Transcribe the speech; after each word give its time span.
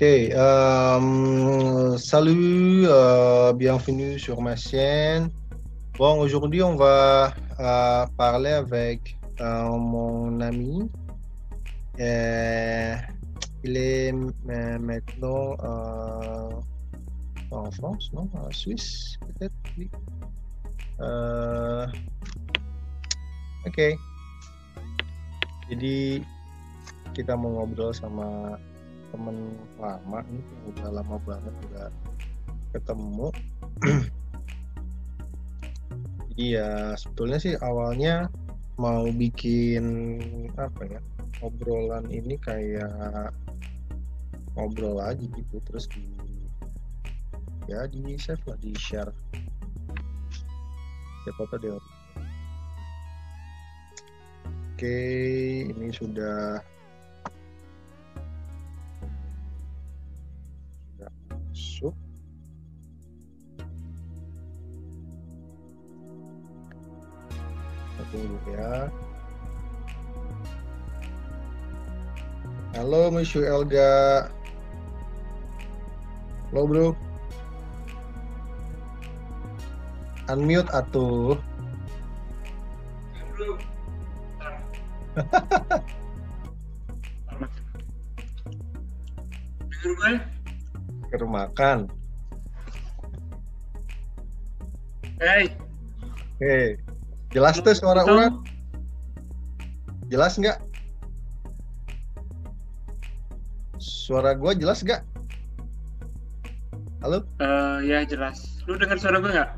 Ok, 0.00 0.06
euh, 0.08 1.98
salut, 1.98 2.88
euh, 2.88 3.52
bienvenue 3.52 4.18
sur 4.18 4.40
ma 4.40 4.56
chaîne. 4.56 5.28
Bon, 5.98 6.18
aujourd'hui, 6.20 6.62
on 6.62 6.74
va 6.74 7.34
euh, 7.60 8.06
parler 8.16 8.48
avec 8.48 9.18
mon 9.38 10.40
ami. 10.40 10.88
Il 11.98 13.76
est 13.76 14.12
maintenant 14.80 15.58
en 17.50 17.70
France, 17.70 18.10
non 18.14 18.26
En 18.32 18.50
Suisse, 18.52 19.18
peut-être, 19.20 19.52
oui. 19.76 19.90
Oke. 23.68 24.00
Jadi 25.68 26.24
kita 27.12 27.36
mau 27.36 27.52
ngobrol 27.52 27.92
sama 27.92 28.56
temen 29.10 29.58
lama 29.76 30.18
nih, 30.26 30.44
udah 30.70 30.88
lama 30.90 31.16
banget 31.26 31.54
udah 31.70 31.88
ketemu. 32.74 33.28
Jadi 36.30 36.44
ya 36.56 36.94
sebetulnya 36.96 37.38
sih 37.42 37.54
awalnya 37.60 38.30
mau 38.80 39.04
bikin 39.12 39.84
apa 40.56 40.88
ya 40.88 41.00
obrolan 41.44 42.08
ini 42.08 42.40
kayak 42.40 43.28
ngobrol 44.56 45.00
aja 45.00 45.20
gitu 45.20 45.56
terus 45.68 45.84
di 45.92 46.04
ya 47.68 47.84
di 47.86 48.16
save 48.16 48.40
lah 48.48 48.58
di 48.58 48.72
share 48.74 49.12
siapa 51.22 51.44
tahu 51.52 51.60
dia 51.60 51.76
oke 54.74 55.00
ini 55.70 55.88
sudah 55.92 56.64
masuk 61.80 61.96
Kita 67.96 68.02
tunggu 68.12 68.36
ya 68.52 68.92
halo 72.76 73.10
Monsieur 73.12 73.44
Elga. 73.50 74.30
Halo 76.50 76.62
bro. 76.64 76.86
Unmute 80.30 80.70
atuh 80.70 81.36
Dengar 89.80 89.96
gue? 89.96 90.39
Ke 91.10 91.26
makan 91.26 91.90
Hei, 95.20 95.52
Oke, 96.40 96.80
jelas 97.36 97.60
tuh 97.60 97.76
suara 97.76 98.00
Betul. 98.08 98.16
orang? 98.16 98.32
Jelas 100.08 100.40
nggak? 100.40 100.56
Suara 103.76 104.32
gua 104.32 104.56
jelas 104.56 104.80
nggak? 104.80 105.04
Halo? 107.04 107.24
Eh, 107.40 107.78
ya 107.88 108.04
jelas. 108.04 108.60
Lu 108.68 108.76
dengar 108.76 109.00
suara 109.00 109.20
gue 109.20 109.32
nggak? 109.32 109.50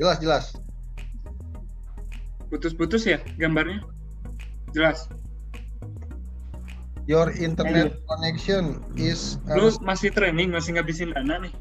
Jelas, 0.00 0.16
jelas. 0.20 0.44
Putus-putus 2.48 3.04
ya 3.04 3.20
gambarnya? 3.36 3.84
Jelas. 4.72 5.08
Your 7.06 7.30
internet 7.30 8.02
connection 8.10 8.82
is 8.98 9.38
Lu 9.46 9.70
masih 9.78 10.10
training, 10.10 10.50
masih 10.50 10.74
ngabisin 10.74 11.14
dana 11.14 11.38
nih. 11.38 11.54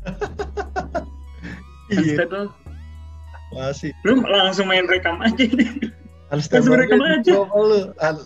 iya, 1.94 2.26
masih. 3.54 3.94
lu 4.02 4.22
langsung 4.26 4.66
main 4.66 4.90
rekam 4.90 5.22
aja 5.22 5.46
nih. 5.46 5.70
Langsung 6.30 6.74
rekam 6.74 6.98
aja. 6.98 7.30
Coba 7.30 7.58
lu, 7.62 7.78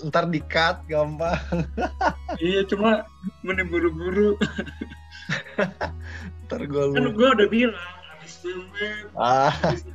ntar 0.08 0.28
di 0.32 0.40
cut 0.44 0.80
gampang. 0.88 1.40
iya, 2.44 2.64
cuma 2.68 3.04
mending 3.44 3.68
buru-buru. 3.68 4.36
Ntar 6.44 6.60
gua 6.68 6.92
Kan 6.92 7.16
gue 7.16 7.28
udah 7.32 7.48
bilang, 7.48 7.88
habis 8.12 8.36
filmnya, 8.44 9.08
Ah, 9.16 9.48
habis 9.48 9.88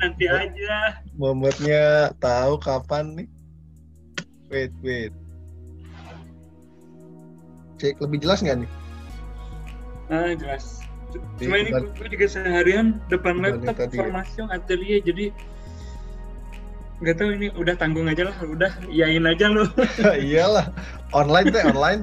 nanti 0.00 0.24
aja. 0.24 0.96
momennya 1.20 2.16
tahu 2.16 2.56
kapan 2.56 3.20
nih? 3.20 3.28
Wait, 4.48 4.72
wait. 4.80 5.12
Cek 7.80 7.96
lebih 7.98 8.20
jelas 8.20 8.44
nggak 8.44 8.60
nih? 8.60 8.70
Ah, 10.06 10.36
jelas. 10.36 10.84
Cuma 11.40 11.56
ini 11.56 11.72
gue 11.72 12.08
juga 12.08 12.26
seharian 12.28 13.00
depan 13.08 13.40
laptop 13.40 13.74
ya? 13.82 13.98
formasi 13.98 14.44
atelier 14.46 15.02
jadi 15.02 15.34
nggak 17.00 17.16
tahu 17.16 17.28
ini 17.32 17.48
udah 17.56 17.74
tanggung 17.74 18.06
aja 18.06 18.28
lah 18.28 18.36
udah 18.44 18.70
yain 18.86 19.24
aja 19.24 19.48
lo 19.48 19.64
Iyalah, 20.20 20.68
online 21.10 21.48
teh 21.48 21.64
online. 21.64 22.00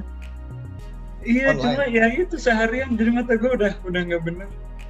iya 1.22 1.54
Online. 1.54 1.62
cuma 1.62 1.84
ya 1.86 2.04
itu 2.12 2.36
seharian 2.36 2.98
jadi 2.98 3.10
mata 3.14 3.38
gue 3.38 3.46
udah 3.48 3.72
udah 3.80 4.00
nggak 4.02 4.22
bener 4.26 4.48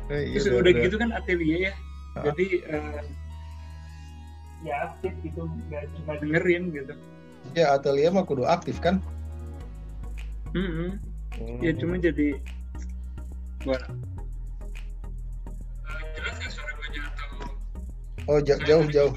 Eh, 0.09 0.33
terus 0.33 0.49
iya, 0.49 0.57
udah 0.57 0.73
gitu 0.73 0.97
kan 0.97 1.09
atelier 1.13 1.61
ya 1.69 1.75
Ah. 2.17 2.25
jadi 2.27 2.47
eh, 2.67 3.03
ya 4.65 4.75
aktif 4.91 5.13
gitu 5.23 5.45
nggak 5.69 5.85
cuma 5.95 6.13
dengerin 6.19 6.73
gitu 6.73 6.95
Ya 7.55 7.71
atelier 7.71 8.11
mah 8.11 8.25
kudu 8.25 8.43
aktif 8.43 8.81
kan? 8.81 8.99
Mm-mm. 10.51 10.91
Hmm. 11.35 11.59
ya 11.61 11.73
cuma 11.73 11.95
jadi 11.97 12.35
buat 13.63 13.79
Eh, 13.79 13.93
jelas 16.15 16.35
nggak 16.37 16.51
suara 16.51 16.71
gue 16.73 16.89
atau 16.99 17.29
Oh 18.27 18.39
ja- 18.41 18.61
jauh 18.61 18.87
jauh. 18.87 19.13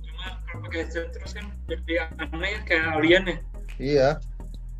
cuma 0.00 0.26
kalau 0.42 0.60
pakai 0.62 0.78
headset 0.82 1.06
terus 1.10 1.32
kan 1.32 1.46
jadi 1.66 1.92
aneh 2.24 2.50
ya 2.50 2.60
kayak 2.64 2.84
alien 2.94 3.22
ya 3.24 3.36
Iya. 3.78 4.08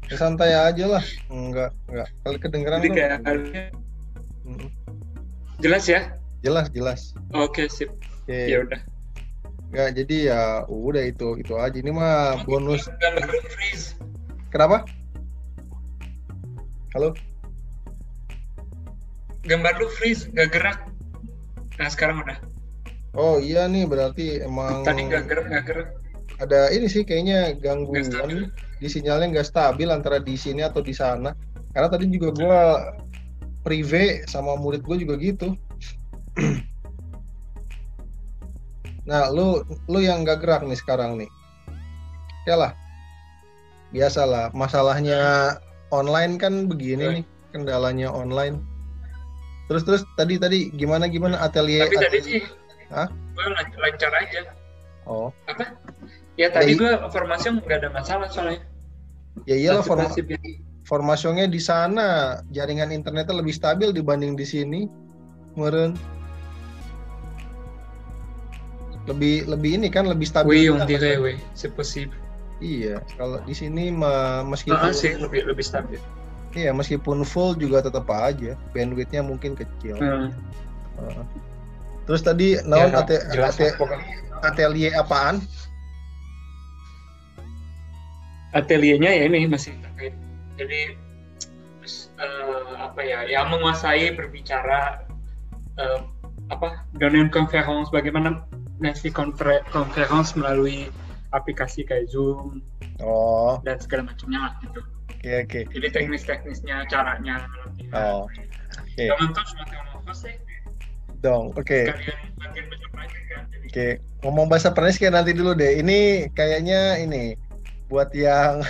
Ya, 0.08 0.16
santai 0.16 0.50
aja 0.50 0.84
lah. 0.88 1.04
Enggak 1.28 1.70
enggak. 1.86 2.08
Kalau 2.18 2.38
kedengeran 2.40 2.78
jadi 2.78 2.88
tuh- 2.88 2.96
kayak 2.96 3.12
alien 3.22 3.68
Mm, 4.42 4.68
jelas 5.58 5.84
ya 5.84 6.00
jelas 6.40 6.66
jelas. 6.70 7.00
oke 7.30 7.68
sip 7.68 7.92
Oke. 8.24 8.48
ya 8.48 8.64
udah 8.64 8.80
Enggak 9.68 9.88
jadi 9.94 10.16
ya 10.26 10.40
udah 10.64 11.04
itu 11.04 11.36
itu 11.36 11.52
aja. 11.54 11.76
Ini 11.76 11.90
mah 11.90 12.40
bonus. 12.42 12.88
Kenapa? 14.48 14.88
Halo? 16.98 17.14
gambar 19.46 19.78
lu 19.78 19.86
freeze 19.86 20.26
gak 20.34 20.50
gerak 20.50 20.90
nah 21.78 21.86
sekarang 21.86 22.26
udah 22.26 22.42
Oh 23.14 23.38
iya 23.38 23.70
nih 23.70 23.86
berarti 23.86 24.42
emang 24.42 24.82
tadi 24.82 25.06
gak 25.06 25.30
gerak 25.30 25.46
gak 25.46 25.64
gerak 25.70 25.88
ada 26.42 26.74
ini 26.74 26.90
sih 26.90 27.06
kayaknya 27.06 27.54
gangguan 27.54 28.50
di 28.82 28.90
sinyalnya 28.90 29.30
nggak 29.30 29.46
stabil 29.46 29.86
antara 29.94 30.18
di 30.18 30.34
sini 30.38 30.62
atau 30.62 30.78
di 30.78 30.94
sana. 30.94 31.34
Karena 31.74 31.90
tadi 31.90 32.06
juga 32.14 32.30
gua 32.30 32.58
prive 33.66 34.22
sama 34.30 34.54
murid 34.54 34.86
gue 34.86 35.02
juga 35.02 35.18
gitu. 35.18 35.58
nah, 39.10 39.34
lu 39.34 39.66
lu 39.90 39.98
yang 39.98 40.22
nggak 40.22 40.38
gerak 40.38 40.62
nih 40.62 40.78
sekarang 40.78 41.18
nih. 41.18 41.26
Ya 42.46 42.54
lah. 42.54 42.70
Biasalah, 43.90 44.54
masalahnya 44.54 45.58
online 45.88 46.36
kan 46.36 46.66
begini 46.66 47.04
Oke. 47.04 47.14
nih, 47.20 47.24
kendalanya 47.50 48.08
online. 48.08 48.60
Terus 49.68 49.84
terus 49.84 50.02
tadi 50.16 50.40
tadi 50.40 50.72
gimana 50.72 51.04
gimana 51.06 51.36
atelier 51.38 51.84
tapi 51.86 51.96
tadi 52.00 52.18
atelier- 52.18 52.24
sih 52.24 52.42
Hah? 52.88 53.08
gue 53.08 53.44
lancar 53.76 54.12
aja 54.16 54.40
Oh, 55.04 55.28
apa 55.44 55.76
ya 56.40 56.48
tadi 56.48 56.72
gue 56.72 56.88
formasi 57.08 57.52
nggak 57.52 57.76
ada 57.80 57.88
masalah 57.92 58.28
soalnya 58.32 58.64
ya 59.44 59.56
iyalah 59.56 59.84
form 59.84 60.08
ya. 60.08 60.36
formasionya 60.88 61.44
di 61.48 61.60
sana 61.60 62.40
jaringan 62.48 62.92
internetnya 62.92 63.36
lebih 63.36 63.52
stabil 63.52 63.92
dibanding 63.92 64.40
di 64.40 64.44
sini 64.48 64.80
meren 65.52 65.92
lebih 69.04 69.48
lebih 69.48 69.70
ini 69.80 69.88
kan 69.88 70.04
lebih 70.08 70.28
stabil 70.28 70.48
Oui, 70.48 70.64
juga, 70.68 70.84
on 70.84 70.88
dirait, 70.88 71.16
oui, 71.20 71.34
c'est 71.56 71.72
possible. 71.72 72.16
Iya 72.58 72.98
kalau 73.14 73.38
di 73.42 73.54
sini 73.54 73.94
meskipun 74.42 74.90
sih 74.90 75.14
lebih 75.14 75.46
lebih 75.46 75.62
stabil. 75.62 75.98
iya 76.52 76.74
meskipun 76.74 77.22
full 77.22 77.54
juga 77.54 77.84
tetap 77.84 78.08
aja 78.10 78.58
bandwidthnya 78.72 79.22
mungkin 79.22 79.54
kecil 79.54 79.94
Hmm. 79.96 80.30
Heeh. 80.98 81.24
terus 82.04 82.24
tadi 82.24 82.58
naon 82.64 82.90
Ya, 82.90 83.04
ate- 83.04 83.24
ate- 83.30 83.76
atelier 84.42 84.92
apaan 84.94 85.38
Ateliernya 88.48 89.12
ya 89.12 89.28
ini 89.28 89.44
masih 89.44 89.76
terkait. 89.84 90.16
Jadi 90.56 90.96
eh, 92.16 92.70
apa 92.80 93.00
ya? 93.04 93.28
Ya 93.28 93.44
menguasai 93.44 94.16
berbicara 94.16 95.04
eh, 95.76 96.00
apa 96.48 96.80
dengan 96.96 97.28
conference 97.28 97.92
bagaimana 97.92 98.40
konfer- 99.12 99.60
conference 99.68 100.32
melalui 100.32 100.88
aplikasi 101.36 101.84
kayak 101.84 102.08
Zoom 102.08 102.64
oh 103.04 103.60
dan 103.66 103.76
segala 103.80 104.08
macamnya 104.08 104.38
lah 104.48 104.52
gitu. 104.64 104.80
Oke 105.18 105.34
oke. 105.42 105.60
Jadi 105.74 105.88
teknis-teknisnya, 105.90 106.86
caranya. 106.86 107.42
Oh. 107.90 108.30
Oke. 108.78 109.10
Yang 109.10 109.18
nonton 109.18 109.44
cuma 109.50 109.64
Theo 109.66 110.14
sih. 110.14 110.34
Dong. 111.18 111.50
Oke. 111.58 111.90
Prancis 111.90 113.24
kan. 113.26 113.42
Oke. 113.66 113.98
Ngomong 114.22 114.46
bahasa 114.46 114.70
Prancis 114.70 115.02
kayak 115.02 115.18
nanti 115.18 115.34
dulu 115.34 115.58
deh. 115.58 115.82
Ini 115.82 116.30
kayaknya 116.38 117.02
ini 117.02 117.34
buat 117.90 118.14
yang 118.14 118.62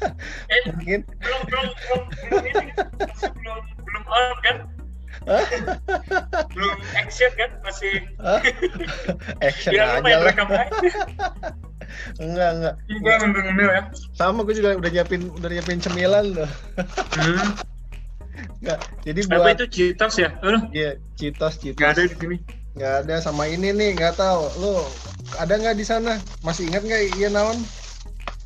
Eh, 0.52 0.60
mungkin 0.76 1.08
belum 1.24 1.40
belum 1.48 1.66
belum 1.72 2.02
belum 2.28 2.42
belum 3.32 3.60
belum 3.86 4.04
on 4.04 4.36
kan 4.44 4.56
belum 4.68 4.83
action 6.94 7.30
kan 7.36 7.50
masih 7.64 7.94
action 9.40 9.72
ya 9.72 9.98
aja 10.00 10.14
lah. 10.20 10.34
Enggak 12.18 12.50
enggak. 12.58 12.74
gue 12.90 13.12
ngambil 13.22 13.40
ngambil 13.48 13.68
ya 13.70 13.82
Sama 14.18 14.42
gue 14.42 14.54
juga 14.56 14.74
udah 14.76 14.90
nyiapin 14.90 15.30
udah 15.30 15.48
nyiapin 15.48 15.78
cemilan 15.80 16.34
loh. 16.34 16.50
hmm. 17.16 17.48
Enggak. 18.60 18.78
Jadi 19.06 19.20
apa 19.30 19.36
buat 19.38 19.56
itu 19.56 19.66
Citos 19.70 20.14
ya 20.18 20.30
Aduh, 20.42 20.62
Iya, 20.74 20.98
Citos, 21.14 21.54
Citos. 21.60 21.78
nggak 21.78 21.90
ada 21.94 22.02
di 22.04 22.14
sini 22.18 22.36
Nggak 22.74 22.94
ada 23.06 23.14
sama 23.22 23.46
ini 23.46 23.70
nih, 23.70 23.94
nggak 23.94 24.18
tahu. 24.18 24.50
Lu 24.58 24.82
ada 25.38 25.54
nggak 25.54 25.78
di 25.78 25.86
sana? 25.86 26.18
Masih 26.42 26.66
ingat 26.66 26.82
nggak 26.82 27.16
iya 27.16 27.30
naon? 27.30 27.54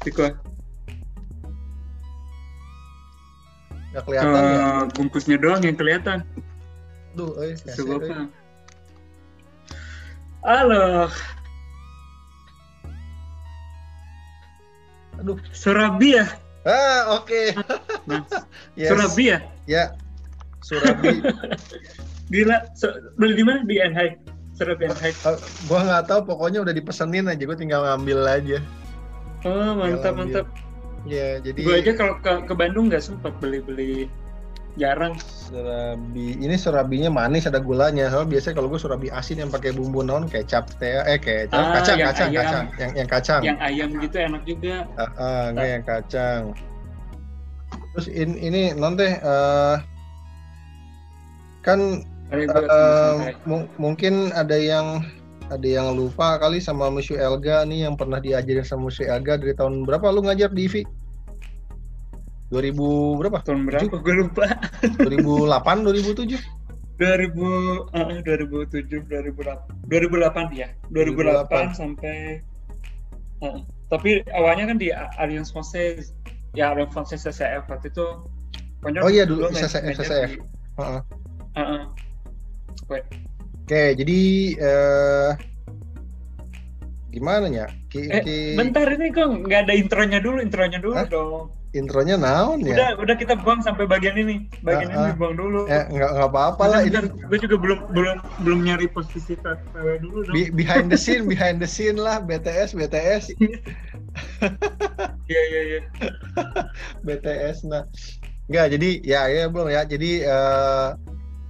di 0.05 0.11
gua 0.13 0.31
Nggak 3.91 4.03
kelihatan 4.05 4.43
ya? 4.45 4.57
Eh, 4.61 4.83
bungkusnya 4.93 5.37
doang 5.41 5.63
yang 5.65 5.75
kelihatan 5.75 6.21
Susu 7.19 7.43
eh. 7.43 7.99
apa 7.99 8.31
halo 10.47 11.11
Aduh. 15.19 15.35
Surabi 15.51 16.15
ya 16.15 16.27
Ah, 16.63 17.17
oke. 17.19 17.55
nah, 18.07 18.23
Yes. 18.79 18.93
Surabi 18.95 19.25
ya 19.35 19.39
Ya. 19.67 19.85
Surabi. 20.63 21.19
gila 22.33 22.61
so, 22.79 22.93
beli 23.19 23.41
di 23.41 23.45
mana 23.45 23.65
di 23.67 23.83
Enhai 23.83 24.15
Surabi 24.55 24.87
Enhai 24.87 25.11
Eh, 25.11 25.37
gua 25.67 25.81
nggak 25.83 26.05
tahu, 26.07 26.21
pokoknya 26.29 26.63
udah 26.63 26.75
dipesenin 26.77 27.27
aja. 27.27 27.41
Gue 27.43 27.57
tinggal 27.59 27.83
ngambil 27.83 28.21
aja. 28.27 28.59
oh 29.43 29.75
mantap 29.75 30.15
mantap 30.15 30.47
Ya, 31.07 31.39
jadi 31.41 31.57
gue 31.63 31.75
aja 31.79 31.93
kalau 31.95 32.15
ke, 32.21 32.47
ke 32.47 32.55
Bandung 32.55 32.91
nggak 32.91 33.01
sempat 33.03 33.33
beli 33.43 33.63
beli 33.63 34.07
jarang 34.79 35.19
surabi 35.19 36.39
ini 36.39 36.55
surabinya 36.55 37.11
manis 37.11 37.45
ada 37.45 37.59
gulanya. 37.59 38.07
Soalnya 38.09 38.39
biasanya 38.39 38.55
kalau 38.57 38.69
gue 38.71 38.79
surabi 38.79 39.09
asin 39.11 39.43
yang 39.43 39.51
pakai 39.51 39.75
bumbu 39.75 40.01
naon 40.01 40.31
kecap 40.31 40.71
teh 40.79 41.03
eh 41.03 41.19
kecap 41.19 41.59
Ah, 41.59 41.83
kacang 41.83 41.97
yang 41.99 42.09
kacang 42.09 42.29
ayam. 42.31 42.39
kacang 42.41 42.65
yang 42.79 42.93
yang 42.95 43.09
kacang. 43.09 43.41
yang 43.43 43.59
ayam 43.59 43.89
gitu 43.99 44.17
enak 44.17 44.43
juga 44.47 44.75
Ah, 44.95 45.11
ah, 45.19 45.43
enggak 45.51 45.69
yang 45.69 45.85
kacang. 45.85 46.43
Terus 47.93 48.07
in, 48.09 48.31
ini 48.39 48.71
non 48.73 48.95
teh 48.95 49.19
eh, 49.19 49.75
kan 51.61 52.01
mu- 53.43 53.69
mungkin 53.77 54.31
ada 54.33 54.55
yang 54.55 55.03
ada 55.49 55.65
yang 55.65 55.97
lupa 55.97 56.37
kali 56.37 56.61
sama 56.61 56.93
Monsieur 56.93 57.17
Elga 57.19 57.65
nih 57.65 57.89
yang 57.89 57.97
pernah 57.97 58.21
diajarin 58.21 58.63
sama 58.63 58.93
Monsieur 58.93 59.09
Elga 59.09 59.41
dari 59.41 59.57
tahun 59.57 59.89
berapa 59.89 60.13
lu 60.13 60.23
ngajar 60.23 60.53
di 60.53 60.69
IVI? 60.69 60.83
2000 62.49 63.19
berapa? 63.21 63.39
tahun 63.45 63.61
berapa 63.69 63.97
gue 64.01 64.15
lupa 64.17 64.45
2008 65.05 65.85
2007? 65.85 66.41
2000 66.99 67.95
uh, 67.95 68.19
2007 68.27 69.07
2008 69.07 69.87
2008 69.87 70.51
ya 70.57 70.69
2008, 70.91 71.47
2008. 71.47 71.77
sampai 71.77 72.19
uh, 73.45 73.63
tapi 73.87 74.25
awalnya 74.33 74.65
kan 74.69 74.79
di 74.81 74.89
Alliance 74.93 75.53
Française 75.53 76.11
ya 76.53 76.73
Alliance 76.73 76.91
Française 76.91 77.29
CCF 77.29 77.69
waktu 77.69 77.89
itu 77.89 78.07
Oh 79.03 79.11
iya, 79.11 79.27
dulu 79.27 79.51
CCF, 79.51 79.91
CCF. 79.99 80.31
di- 80.33 80.43
Heeh. 80.79 81.03
uh, 81.55 81.61
uh. 81.61 81.83
Wait, 82.87 83.05
Oke, 83.67 83.83
jadi 83.95 84.21
eh 84.57 85.31
gimana 87.11 87.51
ya? 87.51 87.67
Ki, 87.91 88.07
Eh, 88.07 88.23
ki- 88.23 88.55
bentar 88.55 88.87
ini 88.89 89.11
kok 89.11 89.27
nggak 89.45 89.67
ada 89.67 89.75
intronya 89.75 90.19
dulu 90.23 90.39
intronya 90.41 90.79
dulu 90.79 90.95
Hah? 90.95 91.09
dong 91.11 91.51
intronya 91.79 92.19
naon 92.19 92.61
ya? 92.67 92.75
udah 92.75 92.91
udah 93.01 93.15
kita 93.15 93.39
buang 93.39 93.63
sampai 93.63 93.87
bagian 93.87 94.19
ini 94.19 94.51
bagian 94.61 94.91
Ah, 94.91 94.99
ah. 94.99 95.05
ini 95.09 95.11
buang 95.15 95.35
dulu 95.39 95.65
Eh, 95.65 95.85
nggak 95.89 96.11
nggak 96.19 96.29
apa-apa 96.29 96.65
lah. 96.67 96.81
Ini 96.83 96.99
gue 97.07 97.39
juga 97.39 97.57
belum 97.57 97.79
belum 97.95 98.17
belum 98.43 98.59
nyari 98.67 98.91
posisi 98.91 99.39
PW 99.39 99.87
dulu 100.03 100.19
dong 100.27 100.35
be- 100.35 100.53
behind 100.53 100.91
the 100.91 100.99
scene, 100.99 101.25
behind 101.25 101.63
the 101.63 101.69
scene 101.71 101.97
lah. 101.97 102.19
BTS, 102.19 102.75
BTS, 102.75 103.33
iya 105.29 105.43
iya 105.51 105.61
iya 105.63 105.81
BTS. 107.07 107.65
Nah, 107.71 107.87
nggak. 108.51 108.67
Jadi 108.75 108.91
ya 109.07 109.31
ya 109.31 109.47
belum 109.47 109.71
ya. 109.71 109.87
Jadi 109.87 110.27
eh, 110.27 110.89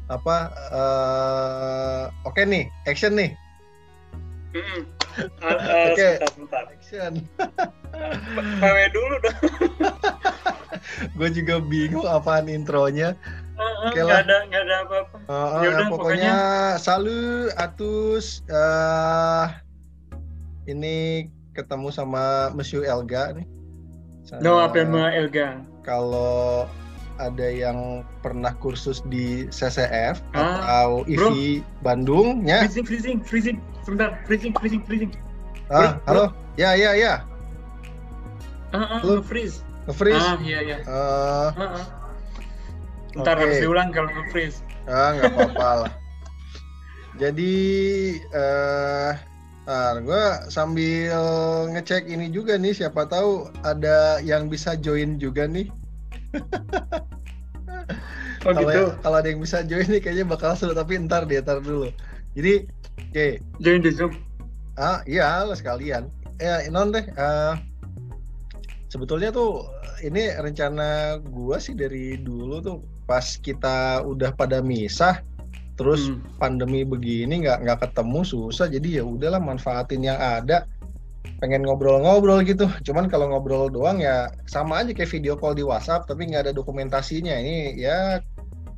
apa? 0.08 0.36
eh, 0.72 2.02
Oke 2.28 2.44
nih, 2.44 2.68
action 2.84 3.16
nih, 3.16 3.32
Mm-mm. 4.52 4.80
Ah, 5.42 5.50
ah, 5.50 5.92
Oke. 5.92 6.08
sebentar, 6.14 6.30
sebentar. 6.30 6.64
action. 6.70 7.12
PW 8.62 8.76
dulu 8.94 9.14
dong. 9.18 9.38
Gue 11.18 11.28
juga 11.28 11.58
bingung 11.58 12.06
apaan 12.06 12.46
intronya. 12.46 13.18
Oke 13.58 13.98
nggak 13.98 14.06
lah. 14.06 14.22
ada 14.22 14.36
nggak 14.46 14.62
ada 14.62 14.76
apa-apa. 14.86 15.16
Eh, 15.18 15.62
Yaudah, 15.66 15.82
eh, 15.82 15.90
pokoknya, 15.90 16.34
salut 16.78 17.50
atus 17.58 18.46
eh 18.46 19.46
ini 20.70 21.26
ketemu 21.52 21.90
sama 21.90 22.54
Monsieur 22.54 22.86
Elga 22.86 23.34
nih. 23.34 23.46
Sa- 24.22 24.38
No, 24.38 24.62
apa 24.62 24.78
yang 24.78 24.94
mau 24.94 25.10
Elga? 25.10 25.58
Kalau 25.82 26.70
ada 27.18 27.48
yang 27.50 28.06
pernah 28.22 28.54
kursus 28.54 29.02
di 29.10 29.50
CCF 29.50 30.22
Ah, 30.30 30.62
atau 30.62 31.02
IVI 31.02 31.66
Bandung 31.82 32.46
ya. 32.46 32.62
Freezing, 32.62 32.86
freezing, 32.86 33.18
freezing. 33.18 33.58
Sebentar, 33.82 34.22
freezing, 34.22 34.54
freezing, 34.54 34.82
freezing. 34.86 35.10
Ah, 35.66 35.98
bro. 35.98 36.06
halo. 36.06 36.24
Ya, 36.54 36.78
ya, 36.78 36.94
ya. 36.94 37.14
Ah, 38.70 38.78
ah, 38.78 39.00
Lu- 39.02 39.24
freeze. 39.24 39.66
Nge-freeze. 39.88 40.20
Ah, 40.20 40.36
iya 40.44 40.58
iya. 40.62 40.76
Eh, 40.84 40.88
Ah, 40.88 41.48
ah. 41.56 41.84
Ntar 43.16 43.34
Oke. 43.34 43.42
harus 43.48 43.58
diulang 43.64 43.88
kalau 43.90 44.10
nge-freeze. 44.12 44.60
ah, 44.84 45.16
nggak 45.16 45.32
apa-apa 45.32 45.70
lah. 45.84 45.92
Jadi 47.16 47.54
eh 48.30 49.12
Nah, 49.68 50.00
gue 50.00 50.24
sambil 50.48 51.12
ngecek 51.76 52.08
ini 52.08 52.32
juga 52.32 52.56
nih, 52.56 52.72
siapa 52.72 53.04
tahu 53.04 53.52
ada 53.60 54.16
yang 54.24 54.48
bisa 54.48 54.72
join 54.80 55.20
juga 55.20 55.44
nih. 55.44 55.68
Oh 58.46 58.54
kalau 58.54 58.70
gitu. 58.70 58.84
kalau 59.02 59.16
ada 59.18 59.28
yang 59.28 59.42
bisa 59.42 59.66
join 59.66 59.84
nih 59.90 59.98
kayaknya 59.98 60.24
bakal 60.24 60.54
seru 60.54 60.70
tapi 60.70 60.94
ntar 61.04 61.26
deh 61.26 61.42
ntar 61.42 61.58
dulu 61.58 61.90
jadi 62.38 62.70
oke 63.10 63.26
Join 63.58 63.82
di 63.82 63.90
Zoom. 63.90 64.14
ah 64.78 65.02
iya 65.10 65.42
sekalian 65.52 66.06
eh 66.38 66.70
non 66.70 66.94
deh 66.94 67.02
eh, 67.02 67.52
sebetulnya 68.88 69.30
tuh 69.32 69.68
ini 70.00 70.32
rencana 70.32 71.20
gua 71.28 71.60
sih 71.60 71.76
dari 71.76 72.16
dulu 72.20 72.60
tuh 72.60 72.76
pas 73.08 73.24
kita 73.40 74.04
udah 74.04 74.32
pada 74.36 74.60
misah 74.60 75.20
terus 75.78 76.10
Hmm. 76.10 76.18
pandemi 76.42 76.82
begini 76.82 77.46
nggak 77.46 77.62
nggak 77.62 77.78
ketemu 77.86 78.20
susah. 78.26 78.66
Jadi 78.66 78.98
ya 78.98 79.06
udahlah 79.06 79.38
manfaatin 79.38 80.02
yang 80.02 80.18
ada. 80.18 80.66
Pengen 81.38 81.62
ngobrol-ngobrol 81.62 82.42
gitu. 82.42 82.66
Cuman 82.82 83.06
kalau 83.06 83.30
ngobrol 83.30 83.70
doang 83.70 84.02
ya 84.02 84.26
sama 84.50 84.82
aja 84.82 84.90
kayak 84.90 85.14
video 85.14 85.38
call 85.38 85.54
di 85.54 85.62
WhatsApp 85.62 86.10
tapi 86.10 86.26
nggak 86.26 86.50
ada 86.50 86.52
dokumentasinya. 86.52 87.30
Ini 87.30 87.78
ya 87.78 88.18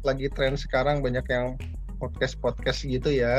lagi 0.04 0.28
tren 0.28 0.60
sekarang 0.60 1.00
banyak 1.00 1.24
yang 1.32 1.56
podcast 1.96 2.36
podcast 2.36 2.84
gitu 2.84 3.08
ya. 3.08 3.32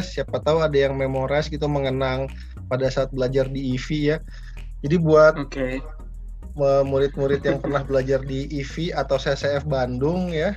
Siapa 0.00 0.40
tahu 0.40 0.64
ada 0.64 0.76
yang 0.76 0.96
memorize 0.96 1.52
gitu 1.52 1.68
mengenang 1.68 2.32
pada 2.72 2.88
saat 2.88 3.12
belajar 3.12 3.44
di 3.44 3.76
IVI 3.76 4.16
ya. 4.16 4.16
Jadi 4.80 4.96
buat 4.96 5.36
Oke. 5.36 5.84
Murid-murid 6.58 7.40
yang 7.42 7.58
pernah 7.58 7.80
belajar 7.80 8.20
di 8.20 8.44
IVI 8.50 8.92
atau 8.92 9.16
CCF 9.16 9.64
Bandung 9.64 10.28
ya 10.28 10.52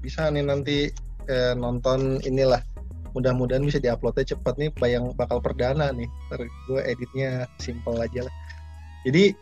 bisa 0.00 0.26
nih 0.26 0.42
nanti 0.42 0.88
eh, 1.28 1.52
nonton 1.54 2.18
inilah. 2.24 2.60
Mudah-mudahan 3.10 3.66
bisa 3.66 3.82
diuploadnya 3.82 4.22
cepat 4.34 4.54
nih 4.54 4.70
bayang 4.78 5.10
bakal 5.18 5.42
perdana 5.42 5.90
nih. 5.90 6.06
Ntar 6.30 6.46
gue 6.46 6.80
editnya 6.86 7.46
simple 7.58 7.98
aja 7.98 8.26
lah. 8.26 8.34
Jadi 9.02 9.34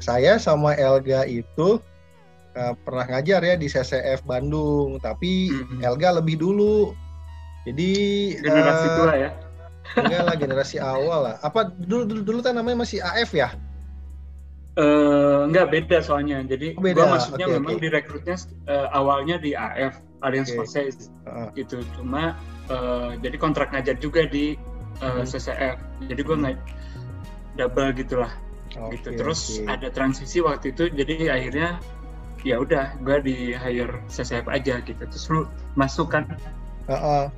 saya 0.00 0.40
sama 0.40 0.72
Elga 0.76 1.24
itu 1.24 1.80
eh, 2.54 2.74
pernah 2.84 3.04
ngajar 3.08 3.40
ya 3.44 3.54
di 3.56 3.68
CCF 3.68 4.24
Bandung 4.24 5.00
tapi 5.00 5.52
Mhm. 5.52 5.84
Elga 5.84 6.20
lebih 6.20 6.40
dulu. 6.40 6.92
Jadi 7.64 7.90
Generasi 8.44 8.86
eh, 8.88 8.96
tua 8.96 9.12
ya. 9.16 9.30
enggak 9.94 10.22
lah 10.26 10.34
generasi 10.36 10.76
awal 10.80 11.28
lah. 11.28 11.36
Apa 11.40 11.68
dulu 11.76 12.04
dulu 12.08 12.20
dulu 12.24 12.38
kan 12.40 12.56
namanya 12.56 12.84
masih 12.84 13.00
AF 13.04 13.32
ya 13.32 13.52
Eh, 14.74 15.40
enggak 15.46 15.70
beda 15.70 16.02
soalnya. 16.02 16.42
Jadi 16.42 16.74
Oh, 16.74 16.82
beda. 16.82 16.98
gua 16.98 17.06
maksudnya 17.14 17.46
Oke, 17.46 17.54
memang 17.62 17.74
oke. 17.78 17.82
direkrutnya 17.86 18.36
eh, 18.66 18.86
awalnya 18.90 19.36
di 19.38 19.54
AF 19.54 20.02
Alliance 20.26 20.50
Oke. 20.50 20.66
Française 20.66 21.14
Heeh. 21.26 21.48
gitu. 21.62 21.78
Cuma 21.94 22.34
eh, 22.66 23.10
jadi 23.22 23.36
kontrak 23.38 23.70
ngajar 23.70 23.94
juga 24.02 24.26
di 24.26 24.58
eh, 24.98 25.06
Hmm. 25.06 25.22
CCF. 25.22 25.78
Jadi 26.10 26.20
gua 26.26 26.36
Hmm. 26.36 26.42
nggak 26.42 26.56
double 27.54 27.90
gitulah 27.94 28.32
Oke, 28.74 28.98
gitu. 28.98 29.14
Terus 29.14 29.62
oke. 29.62 29.70
ada 29.70 29.88
transisi 29.94 30.42
waktu 30.42 30.74
itu. 30.74 30.90
Jadi 30.90 31.30
akhirnya 31.30 31.78
ya 32.44 32.60
udah 32.60 33.00
gue 33.00 33.16
di 33.24 33.36
hire 33.56 34.04
CCF 34.04 34.44
aja 34.52 34.76
gitu 34.84 35.00
terus 35.00 35.24
lu 35.32 35.48
masuk 35.80 36.12
kan 36.12 36.28
Heeh. 36.92 37.32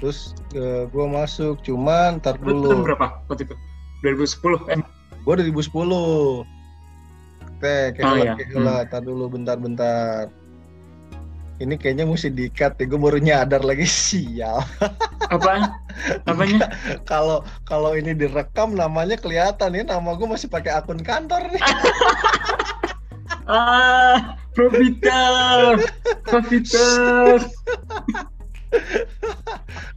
terus 0.00 0.32
uh, 0.56 0.88
gue 0.88 1.06
masuk 1.06 1.60
cuman 1.60 2.16
ntar 2.16 2.40
lu 2.40 2.64
dulu 2.64 2.80
berapa 2.80 3.20
waktu 3.28 3.44
itu 3.44 3.54
2010 4.00 4.72
eh 4.72 4.80
gue 5.22 5.32
2010 5.38 5.70
teh 7.62 7.94
Oh, 8.02 8.14
kayak 8.18 8.42
iya. 8.42 8.58
lah 8.58 8.82
tar 8.90 9.06
dulu 9.06 9.30
bentar-bentar. 9.30 10.26
Ini 11.62 11.78
kayaknya 11.78 12.10
mesti 12.10 12.26
dikat 12.26 12.74
ya 12.74 12.90
gue 12.90 12.98
baru 12.98 13.22
nyadar 13.22 13.62
lagi 13.62 13.86
sial. 14.02 14.66
Apa? 15.30 15.78
Apanya? 16.26 16.66
Kalau 17.10 17.46
kalau 17.62 17.94
ini 17.94 18.18
direkam 18.18 18.74
namanya 18.74 19.14
kelihatan 19.14 19.78
ya 19.78 19.82
nama 19.86 20.18
gue 20.18 20.26
masih 20.26 20.50
pakai 20.50 20.74
akun 20.74 20.98
kantor 21.00 21.46
nih. 21.54 21.62
Ah 23.42 24.38
Profiter 24.54 25.82
Profiter 26.22 27.42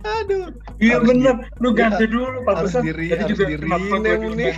aduh 0.01 0.50
iya 0.79 0.98
bener. 1.00 1.36
lu 1.62 1.72
iya, 1.72 1.77
ganti 1.77 2.05
dulu 2.08 2.44
Pak 2.44 2.72
diri 2.84 3.13
Tadi 3.15 3.24
juga 3.32 3.44
di 3.48 3.55
kenapa 3.60 3.96
nih 4.01 4.53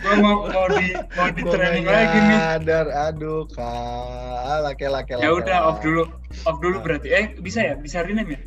gua 0.00 0.14
mau 0.16 0.36
mau 0.48 0.66
di 0.72 0.88
mau 1.14 1.28
di 1.30 1.42
Gua 1.44 1.52
training 1.54 1.86
lagi 1.86 2.18
nih 2.18 2.38
nyadar. 2.40 2.86
Aduh 3.12 3.44
kak. 3.52 4.58
Laki 4.66 4.86
laki 4.88 5.12
ya 5.20 5.30
udah 5.30 5.58
off 5.70 5.78
dulu. 5.84 6.08
Off 6.48 6.58
dulu 6.58 6.76
berarti. 6.82 7.08
Eh 7.12 7.24
bisa 7.38 7.60
ya? 7.62 7.74
Bisa 7.76 8.02
rename 8.02 8.34
ya? 8.34 8.40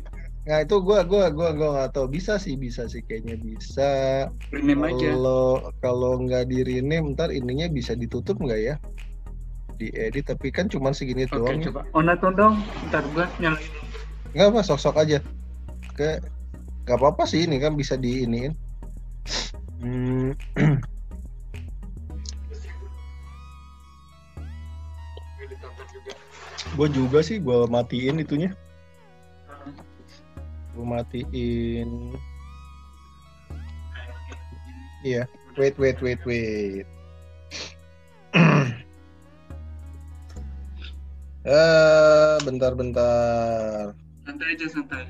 Nah 0.44 0.58
itu 0.60 0.76
gue 0.76 0.98
gua 1.08 1.32
gua 1.32 1.50
gua 1.56 1.68
nggak 1.80 1.90
tahu. 1.96 2.06
Bisa 2.10 2.36
sih 2.36 2.58
bisa 2.58 2.84
sih. 2.90 3.00
Kayaknya 3.06 3.36
bisa. 3.40 3.90
Rename 4.52 4.92
aja. 4.92 5.14
Kalau 5.14 5.46
kalau 5.80 6.12
nggak 6.20 6.50
di 6.50 6.58
rename 6.66 7.14
ntar 7.16 7.30
ininya 7.32 7.70
bisa 7.70 7.96
ditutup 7.96 8.36
nggak 8.42 8.60
ya? 8.60 8.76
Diedit 9.74 10.30
tapi 10.30 10.54
kan 10.54 10.70
cuma 10.70 10.94
segini 10.94 11.26
oke 11.26 11.34
doang 11.38 11.58
ya. 11.62 11.70
coba. 11.70 11.80
Onaton 11.96 12.32
dong. 12.36 12.54
Ntar 12.90 13.06
gua 13.14 13.30
nyalain. 13.40 13.72
Nggak 14.34 14.46
apa 14.50 14.60
sok-sok 14.66 14.98
aja 14.98 15.18
ke 15.94 16.18
nggak 16.84 16.98
apa-apa 17.00 17.24
sih 17.24 17.46
ini 17.46 17.56
kan 17.62 17.78
bisa 17.78 17.94
di 17.96 18.26
iniin. 18.26 18.52
Hmm, 19.80 20.34
Gua 25.38 25.46
ditonton 25.48 25.86
juga 25.92 26.12
gue 26.74 26.88
juga 26.90 27.18
sih 27.22 27.38
gue 27.38 27.58
matiin 27.70 28.18
itunya. 28.18 28.50
Gue 30.74 30.84
matiin. 30.84 32.18
Iya 35.04 35.28
wait 35.54 35.76
wait 35.78 35.98
wait 36.02 36.20
wait. 36.26 36.86
Eh 41.44 42.40
bentar 42.48 42.72
bentar. 42.72 43.92
Santai 44.24 44.56
aja 44.56 44.64
santai 44.64 45.04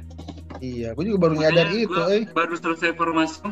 iya 0.64 0.88
gue 0.96 1.04
juga 1.04 1.28
baru 1.28 1.34
nyadar 1.36 1.68
itu 1.72 2.00
eh. 2.08 2.24
baru 2.32 2.56
selesai 2.56 2.96
formasi. 2.96 3.44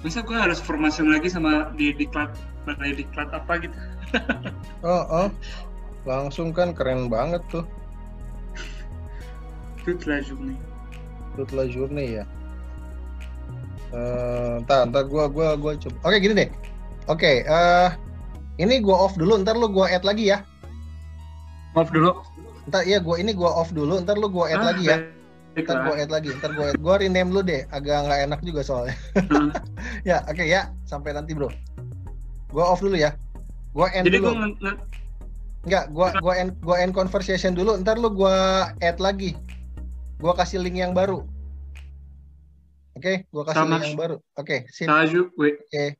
Masa 0.00 0.24
gue 0.24 0.36
harus 0.38 0.62
formasi 0.62 1.04
lagi 1.04 1.28
sama 1.28 1.74
di 1.76 1.92
diklat 1.92 2.32
balai 2.64 2.94
diklat 2.94 3.28
apa 3.34 3.52
gitu? 3.66 3.76
Oh 4.86 5.04
oh. 5.10 5.28
Langsung 6.08 6.56
kan 6.56 6.72
keren 6.72 7.12
banget 7.12 7.44
tuh. 7.52 7.66
Itu 9.84 9.98
telah 10.00 10.24
journée 10.24 10.56
toute 11.36 11.52
la 11.54 11.64
journée 11.66 12.20
ya. 12.20 12.24
Eh 13.96 14.54
ntar 14.66 14.86
ntar 14.90 15.06
gua 15.08 15.26
gua 15.30 15.54
gua 15.56 15.72
coba. 15.78 15.96
Oke 16.06 16.16
gini 16.22 16.34
deh. 16.36 16.50
Oke 17.08 17.42
eh 17.46 17.88
ini 18.60 18.82
gua 18.82 19.08
off 19.08 19.14
dulu 19.16 19.40
ntar 19.42 19.56
lu 19.56 19.70
gua 19.70 19.90
add 19.90 20.06
lagi 20.06 20.30
ya. 20.30 20.42
Maaf 21.74 21.90
dulu? 21.94 22.22
Ntar 22.68 22.86
iya 22.86 22.98
gua 23.00 23.18
ini 23.18 23.32
gua 23.34 23.50
off 23.56 23.70
dulu 23.72 23.98
ntar 24.02 24.18
lu 24.18 24.30
gua 24.30 24.50
add 24.50 24.62
Ah, 24.62 24.68
lagi 24.74 24.84
ya 24.90 24.98
ntar 25.58 25.82
gua 25.82 25.94
add 25.98 26.10
lagi 26.10 26.30
ntar 26.38 26.54
gua 26.54 26.70
add. 26.70 26.78
Gua 26.78 26.94
rename 27.02 27.30
lu 27.34 27.40
deh 27.42 27.66
agak 27.74 28.06
nggak 28.06 28.20
enak 28.30 28.40
juga 28.46 28.60
soalnya. 28.62 28.96
Hmm. 29.30 29.50
ya 30.08 30.22
oke 30.30 30.44
ya. 30.46 30.70
Sampai 30.86 31.10
nanti 31.10 31.34
bro. 31.34 31.50
Gua 32.54 32.70
off 32.70 32.82
dulu 32.82 32.94
ya. 32.94 33.14
Gua 33.74 33.90
end 33.94 34.06
jadi 34.06 34.18
gue 34.22 34.30
dulu. 34.30 34.70
nggak 35.66 35.84
gua 35.92 36.08
gua 36.22 36.34
end 36.38 36.54
gua 36.62 36.76
end 36.78 36.94
conversation 36.94 37.54
dulu. 37.54 37.74
Ntar 37.82 37.98
lu 37.98 38.10
gua 38.14 38.70
add 38.78 39.02
lagi. 39.02 39.34
Gua 40.22 40.36
kasih 40.38 40.62
link 40.62 40.78
yang 40.78 40.94
baru. 40.94 41.26
Oke 42.94 43.26
gua 43.34 43.42
kasih 43.46 43.66
Sama. 43.66 43.78
link 43.78 43.84
yang 43.90 43.98
baru. 43.98 44.16
Oke 44.38 44.70
sip. 44.70 44.86
Saju, 44.86 45.34
wait. 45.34 45.58
oke 45.66 45.98